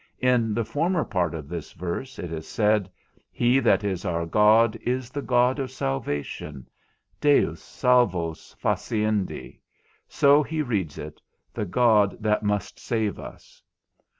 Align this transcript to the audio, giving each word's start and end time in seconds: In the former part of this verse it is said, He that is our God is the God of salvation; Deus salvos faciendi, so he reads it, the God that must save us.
In 0.23 0.55
the 0.55 0.65
former 0.65 1.05
part 1.05 1.35
of 1.35 1.47
this 1.47 1.73
verse 1.73 2.17
it 2.17 2.31
is 2.31 2.47
said, 2.47 2.91
He 3.31 3.59
that 3.59 3.83
is 3.83 4.03
our 4.03 4.25
God 4.25 4.75
is 4.77 5.11
the 5.11 5.21
God 5.21 5.59
of 5.59 5.69
salvation; 5.69 6.67
Deus 7.19 7.61
salvos 7.61 8.55
faciendi, 8.59 9.59
so 10.07 10.41
he 10.41 10.63
reads 10.63 10.97
it, 10.97 11.21
the 11.53 11.65
God 11.65 12.17
that 12.19 12.41
must 12.41 12.79
save 12.79 13.19
us. 13.19 13.61